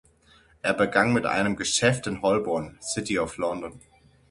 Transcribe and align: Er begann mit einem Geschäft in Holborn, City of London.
Er 0.63 0.73
begann 0.73 1.13
mit 1.13 1.27
einem 1.27 1.55
Geschäft 1.55 2.07
in 2.07 2.23
Holborn, 2.23 2.75
City 2.81 3.19
of 3.19 3.37
London. 3.37 3.79